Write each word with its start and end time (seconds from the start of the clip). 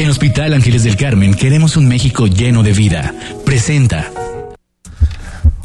En 0.00 0.08
Hospital 0.08 0.54
Ángeles 0.54 0.84
del 0.84 0.96
Carmen 0.96 1.34
queremos 1.34 1.76
un 1.76 1.86
México 1.86 2.26
lleno 2.26 2.62
de 2.62 2.72
vida. 2.72 3.14
Presenta. 3.44 4.10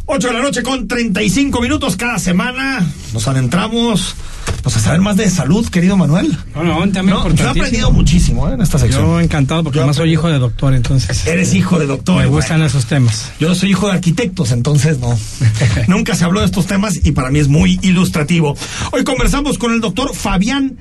8 0.08 0.28
de 0.28 0.34
la 0.34 0.42
noche 0.42 0.62
con 0.62 0.90
35 0.90 1.62
minutos 1.62 1.96
cada 1.96 2.20
semana. 2.20 2.86
Nos 3.14 3.30
adentramos 3.30 4.14
pues, 4.62 4.76
a 4.76 4.80
saber 4.82 5.00
más 5.00 5.16
de 5.16 5.30
salud, 5.30 5.66
querido 5.70 5.96
Manuel. 5.96 6.38
Bueno, 6.54 6.80
un 6.80 6.92
tema 6.92 7.12
No, 7.12 7.30
yo 7.30 7.46
he 7.46 7.48
aprendido 7.48 7.92
muchísimo 7.92 8.50
¿eh? 8.50 8.56
en 8.56 8.62
esta 8.62 8.78
sección. 8.78 9.04
Yo 9.04 9.20
encantado 9.22 9.64
porque 9.64 9.78
Yo 9.78 9.84
además 9.84 9.96
soy 9.96 10.12
hijo 10.12 10.28
de 10.28 10.38
doctor, 10.38 10.74
entonces. 10.74 11.26
Eres 11.28 11.54
hijo 11.54 11.80
de 11.80 11.86
doctor. 11.86 12.16
Me 12.16 12.26
bueno. 12.26 12.36
gustan 12.36 12.62
esos 12.62 12.88
temas. 12.88 13.32
Yo 13.40 13.56
soy 13.56 13.70
hijo 13.70 13.88
de 13.88 13.94
arquitectos, 13.94 14.52
entonces 14.52 15.00
no. 15.00 15.18
Nunca 15.88 16.14
se 16.14 16.26
habló 16.26 16.42
de 16.42 16.48
estos 16.48 16.66
temas 16.66 17.00
y 17.06 17.14
para 17.14 17.32
mí 17.32 17.40
es 17.40 17.48
muy 17.48 17.80
ilustrativo. 17.84 18.58
Hoy 18.92 19.06
conversamos 19.06 19.58
con 19.58 19.72
el 19.72 19.80
doctor 19.80 20.14
Fabián 20.14 20.78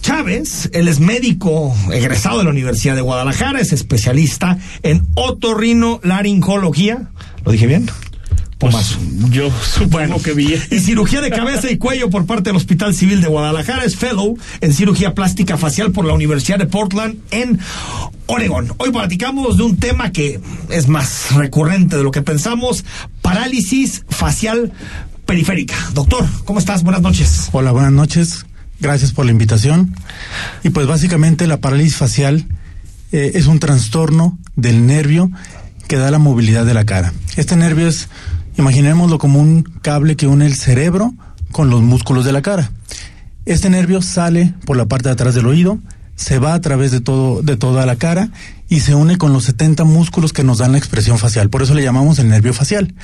Chávez. 0.00 0.70
Él 0.72 0.88
es 0.88 1.00
médico 1.00 1.74
egresado 1.92 2.38
de 2.38 2.44
la 2.44 2.50
Universidad 2.50 2.94
de 2.94 3.00
Guadalajara, 3.00 3.60
es 3.60 3.72
especialista 3.72 4.58
en 4.82 5.06
otorrinolaringología. 5.14 7.10
¿Lo 7.44 7.52
dije 7.52 7.66
bien? 7.66 7.90
Pues. 8.58 8.98
Yo 9.30 9.50
supongo 9.62 10.22
que 10.22 10.32
vi. 10.32 10.54
Y 10.70 10.78
cirugía 10.78 11.20
de 11.20 11.30
cabeza 11.30 11.70
y 11.70 11.76
cuello 11.76 12.08
por 12.08 12.24
parte 12.24 12.48
del 12.48 12.56
Hospital 12.56 12.94
Civil 12.94 13.20
de 13.20 13.28
Guadalajara. 13.28 13.84
Es 13.84 13.96
fellow 13.96 14.38
en 14.60 14.72
cirugía 14.72 15.14
plástica 15.14 15.58
facial 15.58 15.92
por 15.92 16.06
la 16.06 16.14
Universidad 16.14 16.58
de 16.58 16.66
Portland 16.66 17.18
en 17.30 17.58
Oregón. 18.26 18.72
Hoy 18.78 18.92
platicamos 18.92 19.58
de 19.58 19.62
un 19.64 19.76
tema 19.76 20.10
que 20.10 20.40
es 20.70 20.88
más 20.88 21.34
recurrente 21.34 21.98
de 21.98 22.02
lo 22.02 22.10
que 22.10 22.22
pensamos, 22.22 22.84
parálisis 23.20 24.04
facial 24.08 24.72
periférica. 25.26 25.76
Doctor, 25.92 26.26
¿cómo 26.44 26.58
estás? 26.58 26.82
Buenas 26.82 27.02
noches. 27.02 27.50
Hola, 27.52 27.72
buenas 27.72 27.92
noches. 27.92 28.45
Gracias 28.80 29.12
por 29.12 29.24
la 29.24 29.32
invitación. 29.32 29.94
Y 30.62 30.70
pues 30.70 30.86
básicamente 30.86 31.46
la 31.46 31.60
parálisis 31.60 31.96
facial 31.96 32.46
eh, 33.12 33.32
es 33.34 33.46
un 33.46 33.58
trastorno 33.58 34.38
del 34.54 34.86
nervio 34.86 35.30
que 35.88 35.96
da 35.96 36.10
la 36.10 36.18
movilidad 36.18 36.66
de 36.66 36.74
la 36.74 36.84
cara. 36.84 37.12
Este 37.36 37.56
nervio 37.56 37.88
es, 37.88 38.08
imaginémoslo 38.56 39.18
como 39.18 39.40
un 39.40 39.62
cable 39.62 40.16
que 40.16 40.26
une 40.26 40.46
el 40.46 40.54
cerebro 40.54 41.14
con 41.52 41.70
los 41.70 41.82
músculos 41.82 42.24
de 42.24 42.32
la 42.32 42.42
cara. 42.42 42.70
Este 43.44 43.70
nervio 43.70 44.02
sale 44.02 44.54
por 44.64 44.76
la 44.76 44.86
parte 44.86 45.08
de 45.08 45.12
atrás 45.12 45.34
del 45.34 45.46
oído, 45.46 45.78
se 46.16 46.38
va 46.38 46.54
a 46.54 46.60
través 46.60 46.90
de 46.90 47.00
todo 47.00 47.42
de 47.42 47.56
toda 47.56 47.86
la 47.86 47.96
cara 47.96 48.30
y 48.68 48.80
se 48.80 48.94
une 48.94 49.18
con 49.18 49.32
los 49.32 49.44
70 49.44 49.84
músculos 49.84 50.32
que 50.32 50.42
nos 50.42 50.58
dan 50.58 50.72
la 50.72 50.78
expresión 50.78 51.18
facial. 51.18 51.48
Por 51.50 51.62
eso 51.62 51.74
le 51.74 51.82
llamamos 51.82 52.18
el 52.18 52.28
nervio 52.28 52.52
facial. 52.52 52.94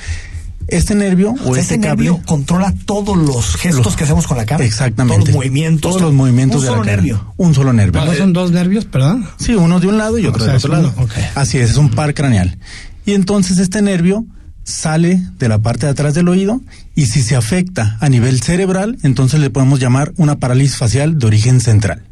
Este 0.67 0.95
nervio 0.95 1.31
o, 1.45 1.49
O 1.49 1.53
sea, 1.53 1.61
este 1.61 1.79
cable 1.79 2.09
nervio 2.09 2.21
controla 2.25 2.73
todos 2.85 3.17
los 3.17 3.55
gestos 3.55 3.85
Los- 3.85 3.95
que 3.95 4.03
hacemos 4.05 4.27
con 4.27 4.37
la 4.37 4.45
cara. 4.45 4.63
Exactamente. 4.63 5.15
Todos 5.17 5.27
los 5.29 5.35
movimientos. 5.35 5.81
Todos 5.91 6.01
los 6.01 6.13
movimientos 6.13 6.57
un 6.61 6.61
de 6.63 6.67
la 6.67 6.73
solo 6.73 6.83
cara. 6.85 6.95
nervio. 6.97 7.33
Un 7.37 7.53
solo 7.53 7.73
nervio. 7.73 8.05
¿No 8.05 8.13
son 8.13 8.33
dos 8.33 8.51
nervios, 8.51 8.85
perdón? 8.85 9.27
Sí, 9.37 9.55
uno 9.55 9.79
de 9.79 9.87
un 9.87 9.97
lado 9.97 10.17
y 10.17 10.25
O 10.25 10.29
otro 10.29 10.43
sea, 10.43 10.53
del 10.53 10.57
otro 10.57 10.71
lado. 10.73 10.93
uno, 10.95 11.05
ok. 11.05 11.11
Así 11.35 11.57
es, 11.57 11.71
es 11.71 11.77
un 11.77 11.89
par 11.89 12.13
craneal. 12.13 12.57
Y 13.05 13.13
entonces 13.13 13.57
este 13.59 13.81
nervio 13.81 14.25
sale 14.63 15.21
de 15.39 15.49
la 15.49 15.59
parte 15.59 15.85
de 15.87 15.91
atrás 15.91 16.13
del 16.13 16.29
oído 16.29 16.61
y 16.95 17.07
si 17.07 17.21
se 17.21 17.35
afecta 17.35 17.97
a 17.99 18.07
nivel 18.07 18.41
cerebral, 18.41 18.97
entonces 19.03 19.39
le 19.41 19.49
podemos 19.49 19.79
llamar 19.81 20.13
una 20.15 20.37
parálisis 20.37 20.77
facial 20.77 21.19
de 21.19 21.25
origen 21.27 21.59
central. 21.59 22.03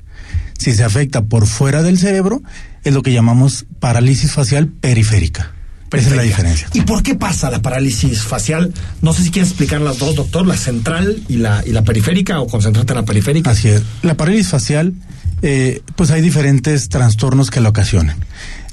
Si 0.58 0.74
se 0.74 0.84
afecta 0.84 1.24
por 1.24 1.48
fuera 1.48 1.82
del 1.82 1.98
cerebro, 1.98 2.42
es 2.84 2.94
lo 2.94 3.02
que 3.04 3.14
llamamos 3.14 3.66
parálisis 3.80 4.32
facial 4.34 4.68
periférica. 4.68 5.54
Esa 5.92 6.10
es 6.10 6.16
la 6.16 6.22
diferencia. 6.22 6.70
¿Y 6.74 6.82
por 6.82 7.04
qué 7.04 7.16
pasa 7.16 7.52
la 7.52 7.62
parálisis 7.62 8.22
facial? 8.24 8.74
No 9.02 9.14
sé 9.14 9.24
si 9.24 9.32
quieres 9.32 9.50
explicar 9.50 9.82
las 9.82 9.98
dos, 9.98 10.16
doctor, 10.16 10.48
la 10.48 10.56
central 10.56 11.22
y 11.28 11.38
la, 11.38 11.64
y 11.66 11.72
la 11.72 11.84
periférica, 11.84 12.40
o 12.40 12.48
concentrarte 12.48 12.94
en 12.94 12.98
la 12.98 13.06
periférica. 13.06 13.52
Así 13.52 13.68
es. 13.68 13.82
La 14.02 14.16
parálisis 14.16 14.50
facial, 14.50 14.94
eh, 15.42 15.82
pues 15.96 16.12
hay 16.12 16.22
diferentes 16.22 16.88
trastornos 16.88 17.50
que 17.50 17.60
la 17.60 17.70
ocasionan. 17.70 18.18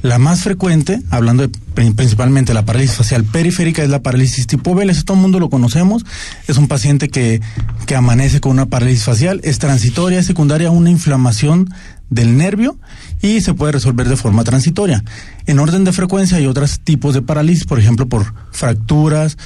La 0.00 0.18
más 0.18 0.42
frecuente, 0.42 1.00
hablando 1.10 1.42
de, 1.42 1.48
pri- 1.48 1.90
principalmente 1.90 2.50
de 2.50 2.54
la 2.54 2.64
parálisis 2.64 2.96
facial 2.96 3.24
periférica, 3.24 3.82
es 3.82 3.90
la 3.90 4.00
parálisis 4.00 4.46
tipo 4.46 4.74
Vélez. 4.74 5.04
Todo 5.04 5.16
el 5.16 5.22
mundo 5.22 5.40
lo 5.40 5.50
conocemos. 5.50 6.04
Es 6.46 6.56
un 6.56 6.68
paciente 6.68 7.08
que, 7.08 7.40
que 7.86 7.96
amanece 7.96 8.40
con 8.40 8.52
una 8.52 8.66
parálisis 8.66 9.04
facial. 9.04 9.40
Es 9.42 9.58
transitoria, 9.58 10.20
es 10.20 10.26
secundaria 10.26 10.68
a 10.68 10.72
una 10.72 10.90
inflamación 10.90 11.68
del 12.10 12.36
nervio 12.36 12.78
y 13.20 13.40
se 13.40 13.54
puede 13.54 13.72
resolver 13.72 14.08
de 14.08 14.16
forma 14.16 14.44
transitoria. 14.44 15.02
En 15.46 15.58
orden 15.58 15.82
de 15.84 15.92
frecuencia 15.92 16.36
hay 16.38 16.46
otros 16.46 16.78
tipos 16.80 17.12
de 17.14 17.22
parálisis, 17.22 17.64
por 17.64 17.80
ejemplo, 17.80 18.08
por 18.08 18.32
fracturas, 18.52 19.36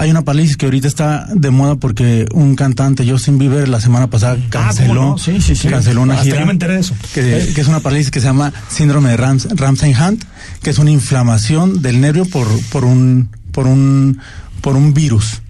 hay 0.00 0.10
una 0.10 0.22
parálisis 0.22 0.56
que 0.56 0.66
ahorita 0.66 0.88
está 0.88 1.26
de 1.34 1.50
moda 1.50 1.76
porque 1.76 2.26
un 2.32 2.56
cantante, 2.56 3.08
Justin 3.08 3.38
Bieber, 3.38 3.68
la 3.68 3.80
semana 3.80 4.08
pasada 4.08 4.36
canceló, 4.48 4.92
Ah, 4.92 4.96
¿cómo 4.96 5.10
no? 5.12 5.18
Sí, 5.18 5.40
sí, 5.40 5.54
sí. 5.54 5.68
canceló 5.68 6.02
una 6.02 6.14
Hasta 6.14 6.24
gira. 6.24 6.40
yo 6.40 6.46
me 6.46 6.52
enteré 6.52 6.74
de 6.74 6.80
eso. 6.80 6.94
Que, 7.14 7.52
que 7.54 7.60
es 7.60 7.68
una 7.68 7.80
parálisis 7.80 8.10
que 8.10 8.20
se 8.20 8.26
llama 8.26 8.52
síndrome 8.68 9.10
de 9.10 9.16
Rams, 9.18 9.48
Ramsay-Hunt, 9.54 10.24
que 10.62 10.70
es 10.70 10.78
una 10.78 10.90
inflamación 10.90 11.82
del 11.82 12.00
nervio 12.00 12.24
por, 12.24 12.46
por 12.70 12.84
un, 12.84 13.28
por 13.52 13.66
un, 13.66 14.18
por 14.62 14.74
un 14.76 14.94
virus. 14.94 15.42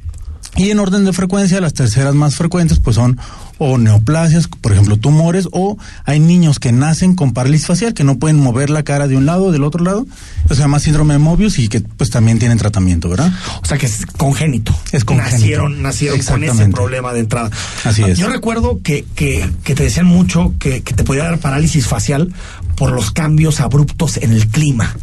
Y 0.56 0.70
en 0.70 0.78
orden 0.78 1.04
de 1.04 1.12
frecuencia, 1.12 1.60
las 1.60 1.74
terceras 1.74 2.14
más 2.14 2.34
frecuentes 2.34 2.80
pues 2.80 2.96
son 2.96 3.18
o 3.58 3.76
neoplasias, 3.76 4.48
por 4.48 4.72
ejemplo, 4.72 4.96
tumores, 4.96 5.46
o 5.52 5.76
hay 6.06 6.18
niños 6.18 6.58
que 6.58 6.72
nacen 6.72 7.14
con 7.14 7.34
parálisis 7.34 7.66
facial, 7.66 7.92
que 7.92 8.04
no 8.04 8.18
pueden 8.18 8.38
mover 8.38 8.70
la 8.70 8.82
cara 8.84 9.06
de 9.06 9.18
un 9.18 9.26
lado 9.26 9.44
o 9.44 9.52
del 9.52 9.64
otro 9.64 9.84
lado. 9.84 10.06
Eso 10.46 10.54
se 10.54 10.62
llama 10.62 10.80
síndrome 10.80 11.14
de 11.14 11.18
Mobius 11.18 11.58
y 11.58 11.68
que 11.68 11.80
pues 11.80 12.08
también 12.08 12.38
tienen 12.38 12.56
tratamiento, 12.56 13.10
¿verdad? 13.10 13.30
O 13.62 13.66
sea 13.66 13.76
que 13.76 13.84
es 13.84 14.06
congénito. 14.06 14.74
Es 14.92 15.04
congénito. 15.04 15.36
Nacieron, 15.36 15.82
nacieron 15.82 16.20
con 16.22 16.42
ese 16.42 16.68
problema 16.68 17.12
de 17.12 17.20
entrada. 17.20 17.50
Así 17.84 18.02
es. 18.02 18.18
Yo 18.18 18.28
recuerdo 18.30 18.80
que, 18.82 19.04
que, 19.14 19.48
que 19.62 19.74
te 19.74 19.82
decían 19.82 20.06
mucho 20.06 20.54
que, 20.58 20.82
que 20.82 20.94
te 20.94 21.04
podía 21.04 21.24
dar 21.24 21.38
parálisis 21.38 21.86
facial 21.86 22.32
por 22.76 22.92
los 22.92 23.10
cambios 23.10 23.60
abruptos 23.60 24.16
en 24.16 24.32
el 24.32 24.48
clima. 24.48 24.96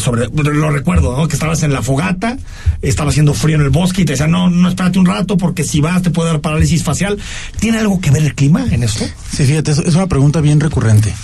Sobre, 0.00 0.28
lo 0.28 0.70
recuerdo, 0.70 1.16
¿no? 1.16 1.28
Que 1.28 1.34
estabas 1.34 1.62
en 1.62 1.72
la 1.72 1.82
fogata, 1.82 2.36
estaba 2.82 3.10
haciendo 3.10 3.34
frío 3.34 3.56
en 3.56 3.62
el 3.62 3.70
bosque 3.70 4.02
y 4.02 4.04
te 4.04 4.12
decían, 4.12 4.30
no, 4.30 4.50
no, 4.50 4.68
espérate 4.68 4.98
un 4.98 5.06
rato 5.06 5.36
porque 5.36 5.64
si 5.64 5.80
vas 5.80 6.02
te 6.02 6.10
puede 6.10 6.30
dar 6.30 6.40
parálisis 6.40 6.82
facial. 6.82 7.18
¿Tiene 7.58 7.78
algo 7.78 8.00
que 8.00 8.10
ver 8.10 8.22
el 8.22 8.34
clima 8.34 8.66
en 8.70 8.82
esto? 8.82 9.04
Sí, 9.34 9.44
fíjate, 9.44 9.72
es, 9.72 9.94
una 9.94 10.06
pregunta 10.06 10.40
bien 10.40 10.60
recurrente. 10.60 11.14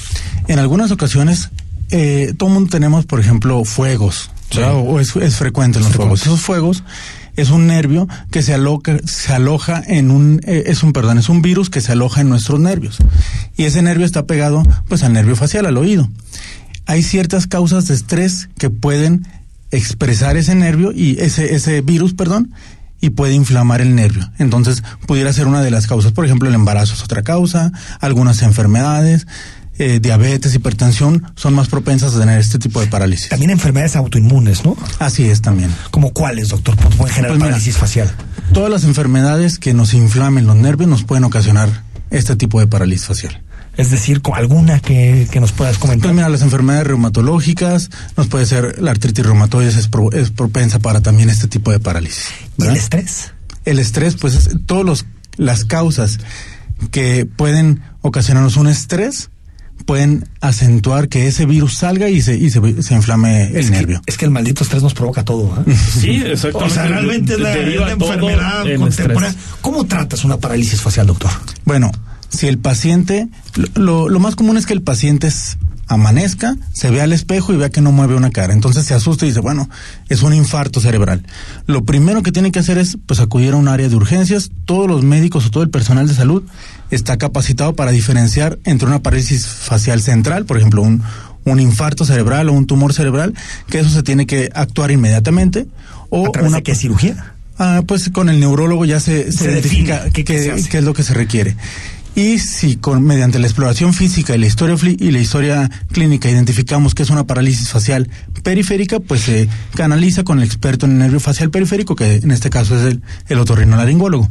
En 0.49 0.59
algunas 0.59 0.91
ocasiones, 0.91 1.51
eh, 1.91 2.35
todo 2.37 2.49
mundo 2.49 2.71
tenemos, 2.71 3.07
por 3.07 3.21
ejemplo, 3.21 3.65
fuegos, 3.65 4.31
¿verdad? 4.55 4.75
o 4.77 5.01
es, 5.01 5.15
es 5.17 5.37
frecuente 5.37 5.79
en 5.79 5.85
los 5.85 5.95
fuegos. 5.95 6.23
Esos 6.23 6.41
fuegos 6.41 6.83
es 7.37 7.51
un 7.51 7.67
nervio 7.67 8.09
que 8.31 8.43
se 8.43 8.55
aloca, 8.55 8.99
se 9.05 9.33
aloja 9.33 9.83
en 9.87 10.11
un, 10.11 10.41
eh, 10.47 10.65
es 10.67 10.83
un, 10.83 10.93
perdón, 10.93 11.19
es 11.19 11.29
un 11.29 11.43
virus 11.43 11.71
que 11.71 11.81
se 11.81 11.93
aloja 11.93 12.21
en 12.21 12.29
nuestros 12.29 12.61
nervios. 12.61 12.99
Y 13.57 13.65
ese 13.65 13.83
nervio 13.83 14.07
está 14.07 14.27
pegado, 14.27 14.63
pues, 14.89 15.03
al 15.03 15.13
nervio 15.13 15.37
facial, 15.37 15.67
al 15.67 15.77
oído. 15.77 16.09
Hay 16.87 17.03
ciertas 17.03 17.47
causas 17.47 17.89
de 17.89 17.95
estrés 17.95 18.49
que 18.59 18.71
pueden 18.71 19.27
expresar 19.71 20.37
ese 20.37 20.55
nervio 20.55 20.93
y 20.93 21.19
ese, 21.21 21.55
ese 21.55 21.81
virus, 21.81 22.15
perdón, 22.15 22.53
y 23.01 23.11
puede 23.11 23.35
inflamar 23.35 23.81
el 23.81 23.95
nervio. 23.95 24.31
Entonces, 24.39 24.83
pudiera 25.07 25.33
ser 25.33 25.47
una 25.47 25.63
de 25.63 25.71
las 25.71 25.87
causas. 25.87 26.13
Por 26.13 26.25
ejemplo, 26.25 26.49
el 26.49 26.55
embarazo 26.55 26.95
es 26.95 27.03
otra 27.03 27.23
causa, 27.23 27.73
algunas 28.01 28.43
enfermedades, 28.43 29.27
eh, 29.79 29.99
diabetes, 30.01 30.55
hipertensión, 30.55 31.25
son 31.35 31.55
más 31.55 31.69
propensas 31.69 32.15
a 32.15 32.21
tener 32.21 32.39
este 32.39 32.59
tipo 32.59 32.81
de 32.81 32.87
parálisis. 32.87 33.29
También 33.29 33.51
enfermedades 33.51 33.97
autoinmunes, 33.97 34.65
¿no? 34.65 34.77
Así 35.01 35.29
es 35.29 35.43
también. 35.43 35.71
¿Como 35.91 36.13
cuáles, 36.13 36.49
doctor? 36.49 36.77
Pues 36.77 36.95
pueden 36.95 37.15
generar 37.15 37.33
Pues 37.33 37.39
mira, 37.41 37.51
parálisis 37.51 37.77
facial. 37.77 38.11
Todas 38.53 38.71
las 38.71 38.85
enfermedades 38.85 39.59
que 39.59 39.75
nos 39.75 39.93
inflamen 39.93 40.47
los 40.47 40.57
nervios 40.57 40.89
nos 40.89 41.05
pueden 41.05 41.25
ocasionar 41.25 41.83
este 42.11 42.37
tipo 42.37 42.61
de 42.61 42.69
parálisis 42.69 43.07
facial. 43.07 43.43
Es 43.77 43.91
decir, 43.91 44.23
con 44.23 44.35
alguna 44.37 44.81
que, 44.81 45.27
que 45.31 45.41
nos 45.41 45.53
puedas 45.53 45.79
comentar. 45.79 46.09
Pues 46.09 46.15
mira, 46.15 46.29
las 46.29 46.43
enfermedades 46.43 46.87
reumatológicas, 46.87 47.91
nos 48.17 48.29
puede 48.29 48.47
ser 48.47 48.81
la 48.81 48.93
artritis 48.93 49.25
reumatoide 49.27 49.69
es, 49.69 49.89
pro- 49.89 50.13
es 50.13 50.31
propensa 50.31 50.79
para 50.79 51.01
también 51.01 51.29
este 51.31 51.49
tipo 51.49 51.71
de 51.73 51.81
parálisis. 51.81 52.27
¿Y 52.59 52.65
el 52.67 52.77
estrés? 52.77 53.33
El 53.65 53.79
estrés, 53.79 54.15
pues, 54.17 54.35
es 54.35 54.51
los 54.69 55.07
las 55.37 55.65
causas 55.65 56.19
que 56.93 57.27
pueden 57.27 57.81
ocasionarnos 58.03 58.57
un 58.57 58.69
estrés 58.69 59.31
pueden 59.87 60.29
acentuar 60.41 61.09
que 61.09 61.27
ese 61.27 61.45
virus 61.47 61.75
salga 61.79 62.09
y 62.09 62.23
se 62.23 62.37
y 62.37 62.49
se, 62.49 62.83
se 62.83 62.95
inflame 62.95 63.49
el 63.49 63.57
es 63.57 63.71
nervio. 63.71 64.01
Que, 64.07 64.13
es 64.13 64.17
que 64.17 64.25
el 64.25 64.31
maldito 64.31 64.63
estrés 64.63 64.83
nos 64.83 64.95
provoca 64.95 65.25
todo. 65.25 65.63
¿eh? 65.67 65.77
Sí, 66.01 66.23
exactamente. 66.25 66.73
O 66.73 66.75
sea, 66.75 66.87
realmente 66.87 67.33
es 67.35 67.41
la, 67.41 67.53
enfermedad 67.91 68.67
en 68.71 68.81
contemporánea. 68.81 69.35
¿Cómo 69.61 69.85
tratas 69.87 70.25
una 70.25 70.37
parálisis 70.39 70.81
facial, 70.81 71.07
doctor? 71.09 71.31
Bueno, 71.65 71.91
si 72.35 72.47
el 72.47 72.59
paciente, 72.59 73.29
lo, 73.75 74.09
lo, 74.09 74.21
más 74.21 74.37
común 74.37 74.57
es 74.57 74.67
que 74.67 74.73
el 74.75 74.83
paciente 74.83 75.27
es- 75.29 75.57
amanezca, 75.87 76.57
se 76.73 76.89
ve 76.91 77.03
al 77.03 77.13
espejo 77.13 77.53
y 77.53 77.57
vea 77.57 77.69
que 77.69 77.83
no 77.83 77.93
mueve 77.93 78.15
una 78.15 78.31
cara. 78.31 78.55
Entonces 78.55 78.87
se 78.87 78.95
asusta 78.95 79.27
y 79.27 79.29
dice, 79.29 79.41
bueno, 79.41 79.69
es 80.09 80.23
un 80.23 80.33
infarto 80.33 80.81
cerebral. 80.81 81.23
Lo 81.67 81.85
primero 81.85 82.23
que 82.23 82.33
tiene 82.33 82.51
que 82.53 82.59
hacer 82.59 82.79
es 82.79 82.97
pues 83.07 83.21
acudir 83.21 83.53
a 83.53 83.57
un 83.57 83.69
área 83.69 83.87
de 83.89 83.95
urgencias. 83.95 84.51
Todos 84.65 84.89
los 84.89 85.03
médicos 85.03 85.45
o 85.45 85.51
todo 85.51 85.63
el 85.63 85.69
personal 85.69 86.09
de 86.09 86.15
salud 86.15 86.43
está 86.91 87.19
capacitado 87.19 87.75
para 87.77 87.91
diferenciar 87.91 88.59
entre 88.65 88.89
una 88.89 89.03
parálisis 89.03 89.47
facial 89.47 90.01
central, 90.01 90.47
por 90.47 90.57
ejemplo, 90.57 90.81
un, 90.81 91.03
un 91.45 91.61
infarto 91.61 92.07
cerebral 92.07 92.49
o 92.49 92.55
un 92.55 92.67
tumor 92.67 92.95
cerebral, 92.95 93.35
que 93.69 93.81
eso 93.81 93.91
se 93.91 94.03
tiene 94.03 94.27
que 94.27 94.49
actuar 94.55 94.91
inmediatamente. 94.91 95.67
O 96.09 96.29
¿A 96.29 96.33
través 96.33 96.49
una 96.49 96.59
de 96.59 96.63
qué 96.63 96.75
cirugía? 96.75 97.35
Ah, 97.59 97.83
pues 97.87 98.09
con 98.09 98.31
el 98.31 98.41
neurólogo 98.41 98.85
ya 98.87 99.01
se, 99.01 99.31
se, 99.31 99.39
Se 99.39 99.45
identifica 99.53 100.11
qué 100.11 100.23
es 100.57 100.83
lo 100.85 100.95
que 100.95 101.03
se 101.03 101.13
requiere. 101.15 101.57
Y 102.17 102.39
si 102.39 102.77
con, 102.77 103.03
mediante 103.03 103.41
la 103.41 103.47
exploración 103.47 103.93
física 103.93 104.37
y 104.37 104.39
la 104.39 104.47
historia 104.47 104.77
y 104.85 105.11
la 105.11 105.19
historia 105.19 105.71
clínica 105.91 106.31
identificamos 106.31 106.95
que 106.95 107.03
es 107.03 107.11
una 107.11 107.27
parálisis 107.27 107.69
facial 107.69 108.09
periférica, 108.45 109.01
pues 109.01 109.23
se 109.23 109.49
canaliza 109.75 110.23
con 110.23 110.39
el 110.39 110.45
experto 110.45 110.87
en 110.87 110.93
el 110.93 110.99
nervio 110.99 111.19
facial 111.19 111.51
periférico, 111.51 111.97
que 111.97 112.17
en 112.17 112.31
este 112.31 112.51
caso 112.51 112.79
es 112.79 112.85
el, 112.93 113.03
el 113.29 113.39
otorrinolaringólogo. 113.41 114.29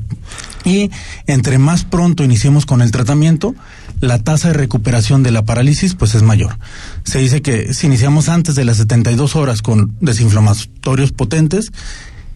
Y 0.64 0.92
entre 1.28 1.58
más 1.58 1.84
pronto 1.84 2.24
iniciemos 2.24 2.66
con 2.66 2.82
el 2.82 2.92
tratamiento, 2.92 3.54
la 4.00 4.20
tasa 4.20 4.50
de 4.50 4.54
recuperación 4.54 5.22
de 5.24 5.32
la 5.32 5.44
parálisis 5.44 5.94
pues 5.96 6.16
es 6.16 6.24
mayor. 6.24 6.58
Se 7.04 7.20
dice 7.20 7.42
que 7.42 7.74
si 7.74 7.88
iniciamos 7.88 8.30
antes 8.30 8.56
de 8.56 8.64
las 8.64 8.78
72 8.78 9.36
horas 9.36 9.62
con 9.62 9.96
desinflamatorios 10.00 11.12
potentes, 11.12 11.72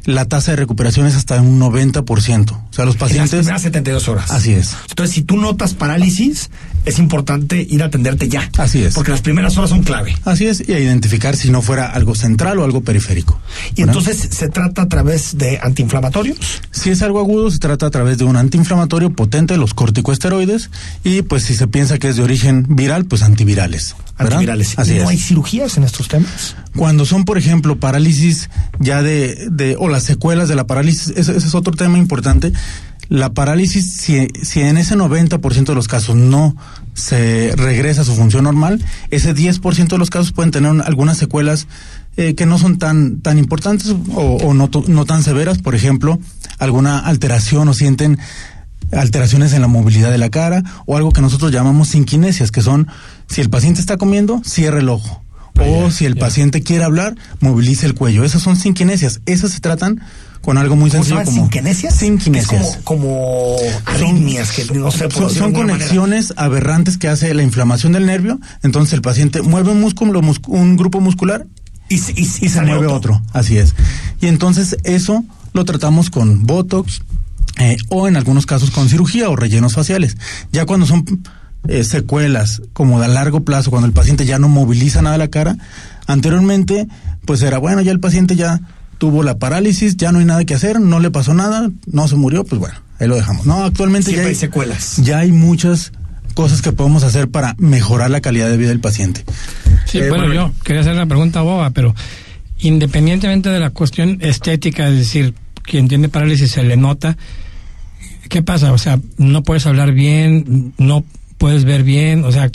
la 0.08 0.24
tasa 0.26 0.52
de 0.52 0.56
recuperación 0.56 1.06
es 1.06 1.16
hasta 1.16 1.40
un 1.42 1.60
90%. 1.60 2.02
O 2.02 2.06
sea, 2.08 2.16
los 2.24 2.52
En 2.80 2.86
las 2.86 2.96
pacientes... 2.96 3.40
primeras 3.40 3.62
72 3.62 4.08
horas. 4.08 4.32
Así 4.32 4.54
es. 4.54 4.74
Entonces, 4.90 5.14
si 5.14 5.22
tú 5.22 5.36
notas 5.36 5.74
parálisis, 5.74 6.50
es 6.88 7.00
importante 7.00 7.66
ir 7.70 7.84
a 7.84 7.88
atenderte 7.88 8.30
ya. 8.30 8.50
Así 8.58 8.84
es. 8.84 8.94
Porque 8.94 9.12
las 9.12 9.22
primeras 9.22 9.58
horas 9.58 9.70
son 9.70 9.84
clave. 9.84 10.16
Así 10.26 10.48
es, 10.48 10.68
y 10.68 10.74
a 10.74 10.80
identificar 10.80 11.36
si 11.36 11.50
no 11.52 11.62
fuera 11.62 11.88
algo 11.88 12.16
central 12.16 12.60
o 12.60 12.64
algo 12.64 12.82
periférico. 12.82 13.40
Y 13.76 13.82
¿verdad? 13.82 13.98
entonces 13.98 14.30
se 14.36 14.50
trata 14.50 14.84
a 14.84 14.88
través 14.88 15.38
de 15.38 15.60
antiinflamatorios. 15.62 16.38
Si 16.72 16.90
es 16.90 17.02
algo 17.02 17.20
agudo, 17.20 17.52
se 17.52 17.60
trata 17.60 17.88
a 17.88 17.90
través 17.92 18.18
de 18.18 18.24
un 18.24 18.38
antiinflamatorio 18.38 19.12
potente, 19.12 19.58
los 19.58 19.74
corticosteroides, 19.74 20.70
y 21.04 21.22
pues 21.24 21.44
si 21.44 21.56
se 21.56 21.68
piensa 21.68 21.98
que 21.98 22.10
es 22.10 22.16
de 22.16 22.24
origen 22.24 22.66
viral, 22.70 23.06
pues 23.06 23.22
antivirales. 23.22 23.96
¿verdad? 24.18 24.34
Antivirales. 24.34 24.80
Así 24.80 24.94
¿Y 24.94 24.96
no 24.96 25.04
es. 25.04 25.10
hay 25.10 25.18
cirugías 25.18 25.78
en 25.78 25.84
estos 25.84 26.08
temas? 26.08 26.56
Cuando 26.76 27.06
son, 27.06 27.26
por 27.26 27.38
ejemplo, 27.38 27.80
parálisis 27.80 28.50
ya 28.80 29.02
de, 29.02 29.48
de 29.52 29.76
o 29.78 29.90
las 29.90 30.04
secuelas 30.04 30.48
de 30.50 30.56
la 30.56 30.68
parálisis, 30.68 31.10
ese, 31.10 31.36
ese 31.36 31.48
es 31.48 31.56
otro 31.56 31.74
tema 31.74 31.98
importante. 31.98 32.52
La 33.10 33.34
parálisis, 33.34 33.94
si, 33.94 34.28
si 34.44 34.60
en 34.62 34.78
ese 34.78 34.96
90% 34.96 35.66
de 35.66 35.76
los 35.76 35.88
casos 35.88 36.16
no 36.16 36.56
se 36.94 37.54
regresa 37.56 38.02
a 38.02 38.06
su 38.06 38.16
función 38.16 38.44
normal, 38.44 38.84
ese 39.12 39.34
10% 39.36 39.88
de 39.88 39.98
los 39.98 40.10
casos 40.10 40.32
pueden 40.34 40.52
tener 40.52 40.72
un- 40.72 40.82
algunas 40.82 41.18
secuelas 41.18 41.68
eh, 42.18 42.34
que 42.36 42.46
no 42.46 42.58
son 42.58 42.78
tan, 42.80 43.22
tan 43.22 43.38
importantes 43.38 43.90
o, 44.14 44.38
o 44.38 44.54
no, 44.54 44.70
to- 44.70 44.84
no 44.88 45.06
tan 45.06 45.24
severas. 45.24 45.60
Por 45.60 45.76
ejemplo, 45.76 46.20
alguna 46.60 47.00
alteración 47.00 47.68
o 47.70 47.74
sienten 47.74 48.18
alteraciones 48.92 49.54
en 49.54 49.62
la 49.62 49.68
movilidad 49.68 50.12
de 50.12 50.18
la 50.18 50.30
cara 50.30 50.64
o 50.86 50.98
algo 50.98 51.12
que 51.12 51.22
nosotros 51.22 51.52
llamamos 51.52 51.90
sinquinesias, 51.90 52.52
que 52.52 52.62
son 52.62 52.88
si 53.28 53.42
el 53.42 53.50
paciente 53.50 53.80
está 53.82 53.98
comiendo, 53.98 54.42
cierra 54.46 54.80
el 54.80 54.90
ojo. 54.90 55.24
O 55.60 55.90
si 55.90 56.06
el 56.06 56.16
paciente 56.18 56.62
quiere 56.62 56.84
hablar, 56.84 57.16
moviliza 57.40 57.88
el 57.88 57.96
cuello. 57.96 58.24
Esas 58.24 58.44
son 58.44 58.56
sinquinesias. 58.58 59.22
Esas 59.26 59.52
se 59.54 59.60
tratan 59.60 60.02
con 60.48 60.58
algo 60.58 60.78
muy 60.78 60.90
¿Cómo 60.90 61.04
se 61.04 61.10
sencillo 61.10 61.26
como 61.26 61.42
¿Sinquinesias? 61.42 61.94
Sinquinesias. 61.94 62.68
Es 62.68 62.78
como, 62.86 63.02
como 63.02 63.56
arritmias, 63.84 64.54
que 64.54 64.64
no 64.76 64.90
sé 64.92 65.10
por 65.10 65.30
Son, 65.30 65.52
manera. 65.52 65.74
conexiones 65.74 66.34
aberrantes 66.38 66.98
que 66.98 67.10
hace 67.10 67.34
la 67.34 67.44
inflamación 67.44 67.92
del 67.92 68.06
nervio. 68.06 68.40
Entonces 68.64 68.94
el 68.94 69.02
paciente 69.02 69.42
mueve 69.42 69.72
un 69.72 69.82
músculo, 69.82 70.22
un 70.48 70.78
grupo 70.78 71.02
muscular 71.02 71.46
Y, 71.90 71.98
se- 71.98 72.14
y, 72.14 72.22
y 72.24 72.46
y 72.46 72.50
se 72.50 72.62
mueve 72.62 72.88
otro. 72.88 73.22
Así 73.34 73.58
es. 73.58 73.76
Y 74.22 74.28
entonces 74.28 74.78
eso 74.86 75.26
lo 75.52 75.66
tratamos 75.66 76.10
con 76.10 76.46
Botox 76.46 77.02
eh, 77.58 77.76
o 77.90 78.08
en 78.08 78.16
algunos 78.16 78.46
casos 78.46 78.72
con 78.72 78.88
cirugía 78.88 79.30
o 79.30 79.36
rellenos 79.36 79.74
faciales. 79.74 80.16
Ya 80.54 80.66
cuando 80.66 80.86
son 80.86 81.04
eh, 81.68 81.84
secuelas 81.84 82.62
como 82.72 83.00
de 83.02 83.06
a 83.08 83.10
largo 83.10 83.42
plazo, 83.44 83.70
cuando 83.70 83.86
el 83.88 83.92
paciente 83.94 84.26
ya 84.26 84.40
no 84.40 84.48
moviliza 84.48 85.02
nada 85.02 85.18
la 85.18 85.28
cara, 85.28 85.58
anteriormente 86.08 86.88
pues 87.26 87.42
era 87.42 87.58
bueno, 87.58 87.82
ya 87.82 87.92
el 87.92 88.00
paciente 88.00 88.38
ya 88.38 88.62
tuvo 88.98 89.24
la 89.24 89.38
parálisis, 89.38 89.96
ya 89.98 90.12
no 90.12 90.20
hay 90.20 90.26
nada 90.26 90.44
que 90.46 90.54
hacer, 90.54 90.80
no 90.80 91.00
le 91.00 91.12
pasó 91.12 91.34
nada, 91.34 91.70
no 91.86 92.08
se 92.08 92.16
murió, 92.16 92.44
pues 92.44 92.60
bueno, 92.60 92.76
ahí 93.00 93.08
lo 93.08 93.16
dejamos. 93.16 93.46
No, 93.46 93.64
actualmente 93.64 94.08
Siempre 94.12 94.26
ya 94.26 94.30
hay 94.30 94.36
secuelas. 94.36 94.98
ya 94.98 95.20
hay 95.20 95.32
muchas 95.32 95.92
cosas 96.34 96.62
que 96.62 96.72
podemos 96.72 97.04
hacer 97.04 97.30
para 97.30 97.56
mejorar 97.58 98.10
la 98.12 98.22
calidad 98.22 98.50
de 98.50 98.58
vida 98.58 98.70
del 98.70 98.80
paciente. 98.80 99.24
Sí, 99.86 99.98
Eh, 100.00 100.10
bueno, 100.10 100.26
bueno, 100.26 100.34
yo 100.34 100.64
quería 100.64 100.82
hacer 100.82 100.96
la 100.96 101.06
pregunta 101.06 101.42
boba, 101.42 101.70
pero 101.72 101.96
independientemente 102.60 103.50
de 103.50 103.60
la 103.60 103.70
cuestión 103.70 104.18
estética, 104.22 104.88
es 104.90 104.96
decir, 104.98 105.34
quien 105.64 105.88
tiene 105.88 106.10
parálisis 106.10 106.52
se 106.52 106.64
le 106.64 106.78
nota, 106.78 107.18
¿qué 108.30 108.42
pasa? 108.42 108.72
O 108.74 108.78
sea, 108.78 109.00
no 109.18 109.44
puedes 109.44 109.66
hablar 109.66 109.92
bien, 109.94 110.74
no 110.78 111.04
puedes 111.38 111.66
ver 111.66 111.84
bien, 111.84 112.24
o 112.26 112.32
sea, 112.32 112.50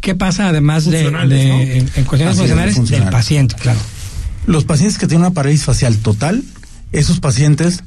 ¿qué 0.00 0.14
pasa 0.14 0.48
además 0.48 0.84
de, 0.84 1.02
Funcionales, 1.02 1.38
de- 1.38 1.48
¿no? 1.48 1.60
en, 1.60 1.70
en 1.96 2.04
cuestiones 2.04 2.20
Así 2.22 2.30
es, 2.30 2.36
funcionales 2.50 2.88
del 2.90 3.04
paciente, 3.10 3.54
claro? 3.56 3.78
Los 4.46 4.64
pacientes 4.64 4.98
que 4.98 5.06
tienen 5.06 5.26
una 5.26 5.34
parálisis 5.34 5.64
facial 5.64 5.96
total, 5.98 6.42
esos 6.92 7.20
pacientes, 7.20 7.82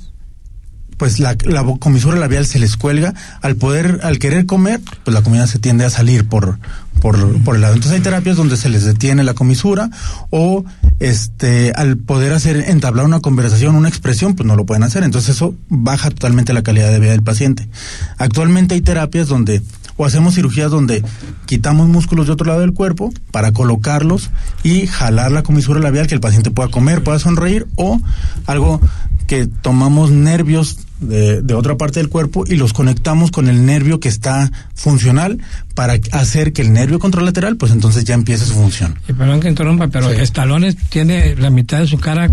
pues 0.98 1.20
la, 1.20 1.38
la 1.46 1.64
comisura 1.80 2.18
labial 2.18 2.46
se 2.46 2.60
les 2.60 2.76
cuelga. 2.76 3.14
Al 3.42 3.56
poder, 3.56 4.02
al 4.04 4.20
querer 4.20 4.46
comer, 4.46 4.82
pues 5.06 5.14
la 5.14 5.22
comida 5.22 5.48
se 5.48 5.58
tiende 5.58 5.86
a 5.86 5.90
salir 5.90 6.28
por, 6.28 6.60
por, 7.02 7.42
por 7.44 7.56
el 7.56 7.62
lado. 7.62 7.74
Entonces 7.76 7.98
hay 7.98 8.04
terapias 8.04 8.36
donde 8.36 8.58
se 8.58 8.68
les 8.68 8.84
detiene 8.84 9.24
la 9.24 9.34
comisura 9.34 9.90
o 10.30 10.66
este, 11.00 11.72
al 11.72 11.96
poder 11.98 12.34
hacer, 12.34 12.58
entablar 12.68 13.06
una 13.06 13.22
conversación, 13.22 13.76
una 13.76 13.88
expresión, 13.88 14.36
pues 14.36 14.46
no 14.46 14.58
lo 14.58 14.66
pueden 14.66 14.84
hacer. 14.84 15.04
Entonces 15.04 15.38
eso 15.38 15.56
baja 15.70 16.10
totalmente 16.10 16.52
la 16.52 16.62
calidad 16.62 16.92
de 16.92 17.00
vida 17.00 17.12
del 17.12 17.24
paciente. 17.24 17.70
Actualmente 18.18 18.76
hay 18.76 18.82
terapias 18.82 19.30
donde 19.30 19.62
o 20.01 20.06
hacemos 20.06 20.36
cirugías 20.36 20.72
donde 20.72 21.04
quitamos 21.46 21.90
músculos 21.90 22.25
de 22.28 22.31
otro 22.31 22.48
lado 22.48 22.62
del 22.62 22.72
cuerpo 22.74 23.12
para 23.31 23.51
colocarlos 23.51 24.30
y 24.63 24.88
jalar 24.88 25.30
la 25.34 25.44
comisura 25.44 25.81
labial 25.81 26.07
que 26.07 26.16
el 26.16 26.22
paciente 26.22 26.51
pueda 26.51 26.69
comer, 26.69 27.04
pueda 27.04 27.19
sonreír 27.19 27.68
o 27.75 28.00
algo 28.46 28.80
que 29.28 29.46
tomamos 29.46 30.10
nervios 30.12 30.78
de, 31.01 31.42
de 31.42 31.54
otra 31.54 31.75
parte 31.78 32.00
del 32.00 32.07
cuerpo 32.07 32.46
y 32.48 32.56
los 32.56 32.72
conectamos 32.72 33.30
con 33.30 33.50
el 33.50 33.66
nervio 33.66 34.00
que 34.00 34.07
está 34.07 34.50
funcional 34.74 35.40
para 35.75 35.96
hacer 36.13 36.54
que 36.54 36.62
el 36.62 36.72
nervio 36.72 36.98
contralateral 37.00 37.57
pues 37.57 37.74
entonces 37.74 38.06
ya 38.06 38.13
empiece 38.16 38.45
su 38.45 38.54
función. 38.54 38.98
Y 39.10 39.12
perdón 39.12 39.42
que 39.42 39.50
interrumpa, 39.50 39.90
pero 39.90 40.10
Estalones 40.12 40.78
tiene 40.90 41.36
la 41.36 41.50
mitad 41.50 41.80
de 41.80 41.88
su 41.88 41.98
cara 42.00 42.30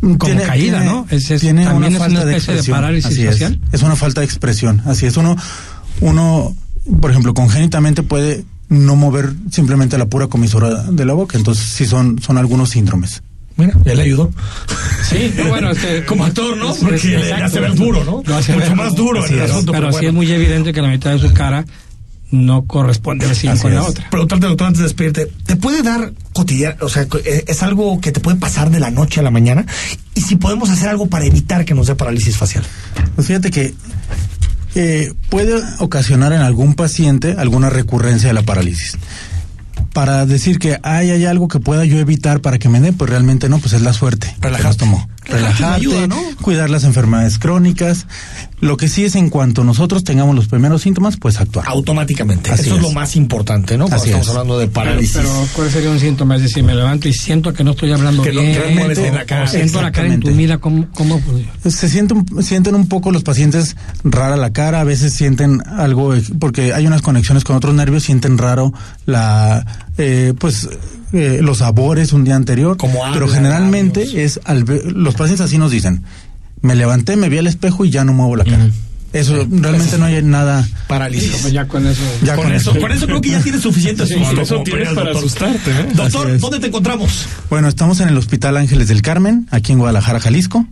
como 0.00 0.16
Tiene- 0.18 0.44
caída, 0.44 0.78
tiene- 0.78 0.92
¿no? 0.92 1.06
Es, 1.10 1.30
es- 1.30 1.42
tiene 1.42 1.64
también 1.64 1.94
una 1.94 2.06
es 2.06 2.10
una 2.10 2.20
falta 2.20 2.24
de 2.24 2.32
especie 2.36 2.54
de, 2.54 2.58
expresión, 2.60 2.76
parálisis 2.80 3.18
es. 3.18 3.26
facial. 3.26 3.60
Es 3.70 3.82
una 3.82 3.96
falta 3.96 4.20
de 4.22 4.24
expresión, 4.24 4.82
así 4.86 5.04
es. 5.04 5.16
Uno, 5.18 5.36
uno, 6.00 6.54
por 7.00 7.10
ejemplo, 7.10 7.34
congénitamente 7.34 8.02
puede 8.02 8.44
no 8.68 8.96
mover 8.96 9.32
simplemente 9.50 9.98
la 9.98 10.06
pura 10.06 10.28
comisura 10.28 10.84
de 10.84 11.04
la 11.04 11.12
boca, 11.14 11.36
entonces 11.36 11.64
sí 11.64 11.86
son, 11.86 12.20
son 12.20 12.38
algunos 12.38 12.70
síndromes. 12.70 13.22
Mira, 13.56 13.74
ya 13.84 13.94
le 13.94 14.02
ayudó. 14.02 14.30
Sí, 15.10 15.34
no, 15.36 15.48
bueno, 15.48 15.70
es 15.72 15.78
que- 15.78 16.04
Como 16.06 16.24
actor, 16.24 16.56
¿no? 16.56 16.74
Porque 16.74 16.94
es- 16.96 17.04
exacto. 17.04 17.44
hace 17.44 17.60
ver 17.60 17.74
duro, 17.74 18.04
¿no? 18.04 18.22
Lo 18.24 18.36
hace 18.36 18.52
Mucho 18.54 18.66
ver- 18.68 18.76
más 18.76 18.94
duro 18.94 19.24
el 19.26 19.34
es. 19.38 19.50
asunto, 19.50 19.72
Pero, 19.72 19.88
pero 19.88 19.92
sí 19.98 20.06
es 20.06 20.12
bueno. 20.12 20.16
muy 20.18 20.32
evidente 20.32 20.72
que 20.72 20.80
la 20.80 20.88
mitad 20.88 21.10
de 21.10 21.18
su 21.18 21.32
cara 21.34 21.64
no 22.30 22.62
corresponde 22.62 23.26
así 23.26 23.48
Así 23.48 23.60
con 23.62 23.74
la 23.74 23.82
otra. 23.82 24.08
Preguntarte, 24.08 24.46
doctor, 24.46 24.68
antes 24.68 24.78
de 24.78 24.84
despedirte, 24.84 25.26
¿te 25.44 25.56
puede 25.56 25.82
dar 25.82 26.12
cotidiano, 26.32 26.76
o 26.80 26.88
sea, 26.88 27.06
es 27.24 27.62
algo 27.64 28.00
que 28.00 28.12
te 28.12 28.20
puede 28.20 28.36
pasar 28.38 28.70
de 28.70 28.78
la 28.78 28.90
noche 28.92 29.18
a 29.18 29.24
la 29.24 29.32
mañana? 29.32 29.66
Y 30.14 30.20
si 30.20 30.36
podemos 30.36 30.70
hacer 30.70 30.88
algo 30.88 31.08
para 31.08 31.26
evitar 31.26 31.64
que 31.64 31.74
nos 31.74 31.88
dé 31.88 31.96
parálisis 31.96 32.36
facial. 32.36 32.62
Pues 33.16 33.26
fíjate 33.26 33.50
que 33.50 33.74
eh, 34.74 35.12
puede 35.28 35.60
ocasionar 35.78 36.32
en 36.32 36.40
algún 36.40 36.74
paciente 36.74 37.36
alguna 37.38 37.70
recurrencia 37.70 38.28
de 38.28 38.34
la 38.34 38.42
parálisis. 38.42 38.96
Para 39.92 40.24
decir 40.26 40.58
que 40.58 40.78
hay, 40.82 41.10
hay 41.10 41.24
algo 41.24 41.48
que 41.48 41.58
pueda 41.58 41.84
yo 41.84 41.98
evitar 41.98 42.40
para 42.40 42.58
que 42.58 42.68
me 42.68 42.80
dé, 42.80 42.92
pues 42.92 43.10
realmente 43.10 43.48
no, 43.48 43.58
pues 43.58 43.72
es 43.72 43.82
la 43.82 43.92
suerte. 43.92 44.34
Relajarte. 44.40 44.78
tomó. 44.78 45.08
Relajarte 45.30 45.62
Relajarte, 45.62 45.86
ayuda, 45.86 46.06
¿no? 46.06 46.16
cuidar 46.42 46.70
las 46.70 46.84
enfermedades 46.84 47.38
crónicas. 47.38 48.06
Lo 48.60 48.76
que 48.76 48.88
sí 48.88 49.04
es 49.04 49.14
en 49.14 49.30
cuanto 49.30 49.64
nosotros 49.64 50.04
tengamos 50.04 50.34
los 50.36 50.46
primeros 50.48 50.82
síntomas, 50.82 51.16
pues 51.16 51.40
actuar. 51.40 51.66
Automáticamente. 51.68 52.50
Así 52.50 52.62
Eso 52.62 52.72
es. 52.72 52.76
es. 52.76 52.82
lo 52.82 52.90
más 52.92 53.16
importante, 53.16 53.78
¿no? 53.78 53.84
Cuando 53.84 53.96
Así 53.96 54.08
estamos 54.10 54.26
es. 54.26 54.30
hablando 54.32 54.58
de 54.58 54.68
parálisis. 54.68 55.16
Pero, 55.16 55.30
¿cuál 55.54 55.70
sería 55.70 55.90
un 55.90 55.98
síntoma? 56.00 56.36
Es 56.36 56.42
decir, 56.42 56.62
me 56.62 56.74
levanto 56.74 57.08
y 57.08 57.14
siento 57.14 57.52
que 57.54 57.64
no 57.64 57.70
estoy 57.70 57.92
hablando 57.92 58.22
Que 58.22 58.30
bien. 58.30 58.52
que 58.52 58.74
no 58.74 58.88
bien 58.88 59.14
la 59.14 59.24
cara. 59.24 59.46
siento 59.46 59.80
la 59.80 59.92
cara 59.92 60.12
entumida. 60.12 60.58
¿Cómo? 60.58 60.86
cómo 60.92 61.20
pues, 61.62 61.74
Se 61.74 61.88
sienten, 61.88 62.26
sienten 62.42 62.74
un 62.74 62.86
poco 62.88 63.10
los 63.12 63.22
pacientes 63.22 63.76
rara 64.04 64.36
la 64.36 64.52
cara, 64.52 64.80
a 64.80 64.84
veces 64.84 65.14
sienten 65.14 65.62
algo, 65.66 66.14
porque 66.38 66.74
hay 66.74 66.86
unas 66.86 67.00
conexiones 67.02 67.44
con 67.44 67.56
otros 67.56 67.74
nervios, 67.74 68.02
sienten 68.02 68.36
raro 68.36 68.72
la, 69.06 69.64
eh, 69.96 70.34
pues, 70.38 70.68
eh, 71.12 71.40
los 71.42 71.58
sabores 71.58 72.12
un 72.12 72.24
día 72.24 72.36
anterior. 72.36 72.76
Como 72.76 73.00
pero 73.12 73.28
generalmente 73.28 74.06
labios. 74.06 74.36
es, 74.38 74.40
al 74.44 74.64
ver- 74.64 74.92
los 74.92 75.14
pacientes 75.14 75.44
así 75.44 75.58
nos 75.58 75.70
dicen, 75.70 76.02
me 76.62 76.74
levanté, 76.74 77.16
me 77.16 77.28
vi 77.28 77.38
al 77.38 77.46
espejo 77.46 77.84
y 77.84 77.90
ya 77.90 78.04
no 78.04 78.12
muevo 78.12 78.36
la 78.36 78.44
cara. 78.44 78.68
Eso 79.12 79.34
realmente 79.50 79.98
no 79.98 80.04
hay 80.04 80.22
nada. 80.22 80.64
parálisis. 80.86 81.50
ya 81.50 81.66
con 81.66 81.84
eso. 81.84 82.00
Ya 82.22 82.36
con, 82.36 82.44
con 82.44 82.52
eso, 82.54 82.70
eso. 82.70 82.80
con 82.80 82.92
eso 82.92 83.06
creo 83.06 83.20
que 83.20 83.30
ya 83.30 83.40
tienes 83.42 83.60
suficiente 83.60 84.06
Sí, 84.06 84.14
susto 84.14 84.40
eso 84.42 84.62
tienes 84.62 84.88
para 84.90 85.10
doctor. 85.10 85.16
asustarte, 85.16 85.70
¿eh? 85.72 85.86
Doctor, 85.94 86.30
es. 86.30 86.40
¿dónde 86.40 86.60
te 86.60 86.68
encontramos? 86.68 87.26
Bueno, 87.50 87.66
estamos 87.66 87.98
en 87.98 88.08
el 88.08 88.16
Hospital 88.16 88.56
Ángeles 88.56 88.86
del 88.86 89.02
Carmen, 89.02 89.48
aquí 89.50 89.72
en 89.72 89.78
Guadalajara, 89.78 90.20
Jalisco. 90.20 90.64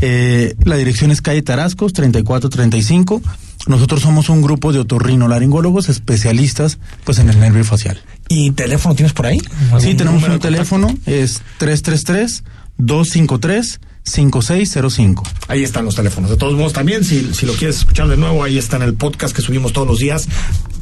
Eh, 0.00 0.56
la 0.64 0.74
dirección 0.76 1.12
es 1.12 1.22
calle 1.22 1.42
Tarascos, 1.42 1.92
3435. 1.92 3.22
Nosotros 3.68 4.02
somos 4.02 4.28
un 4.30 4.42
grupo 4.42 4.72
de 4.72 4.80
otorrinolaringólogos 4.80 5.88
especialistas 5.88 6.78
pues 7.04 7.18
en 7.20 7.28
el 7.28 7.38
nervio 7.38 7.64
facial. 7.64 8.00
¿Y 8.28 8.50
teléfono 8.52 8.94
tienes 8.94 9.12
por 9.12 9.26
ahí? 9.26 9.38
Sí, 9.38 9.46
¿Algún 9.72 9.96
tenemos 9.96 10.22
un 10.24 10.38
teléfono, 10.38 10.88
es 11.06 11.42
333-253. 11.60 13.80
5605. 14.06 15.24
Ahí 15.48 15.64
están 15.64 15.84
los 15.84 15.96
teléfonos. 15.96 16.30
De 16.30 16.36
todos 16.36 16.54
modos, 16.54 16.72
también, 16.72 17.04
si, 17.04 17.34
si 17.34 17.44
lo 17.44 17.54
quieres 17.54 17.78
escuchar 17.78 18.06
de 18.06 18.16
nuevo, 18.16 18.44
ahí 18.44 18.56
está 18.56 18.76
en 18.76 18.82
el 18.82 18.94
podcast 18.94 19.34
que 19.34 19.42
subimos 19.42 19.72
todos 19.72 19.88
los 19.88 19.98
días 19.98 20.28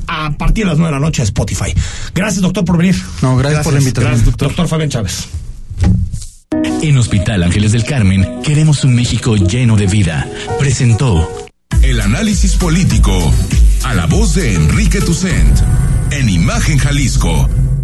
a 0.06 0.36
partir 0.36 0.64
de 0.64 0.70
las 0.70 0.78
9 0.78 0.94
de 0.94 1.00
la 1.00 1.04
noche 1.04 1.22
a 1.22 1.24
Spotify. 1.24 1.74
Gracias, 2.14 2.42
doctor, 2.42 2.64
por 2.64 2.76
venir. 2.76 2.96
No, 3.22 3.36
gracias, 3.36 3.64
por 3.64 3.72
la 3.72 3.78
invitación. 3.78 4.10
Gracias, 4.10 4.26
doctor. 4.26 4.48
doctor 4.48 4.68
Fabián 4.68 4.90
Chávez. 4.90 5.28
En 6.82 6.98
Hospital 6.98 7.42
Ángeles 7.42 7.72
del 7.72 7.84
Carmen 7.84 8.42
queremos 8.42 8.84
un 8.84 8.94
México 8.94 9.36
lleno 9.36 9.76
de 9.76 9.86
vida. 9.86 10.28
Presentó 10.58 11.46
el 11.82 12.00
análisis 12.00 12.56
político 12.56 13.32
a 13.84 13.94
la 13.94 14.06
voz 14.06 14.34
de 14.34 14.54
Enrique 14.54 15.00
Tucent 15.00 15.58
en 16.18 16.28
Imagen 16.28 16.78
Jalisco 16.78 17.48